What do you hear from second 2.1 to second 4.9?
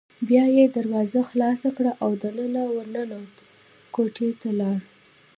دننه ور ننوت، کوټې ته لاړ.